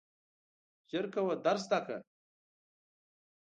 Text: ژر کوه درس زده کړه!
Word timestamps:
ژر 0.89 1.05
کوه 1.13 1.33
درس 1.45 1.63
زده 1.69 1.79
کړه! 1.85 1.97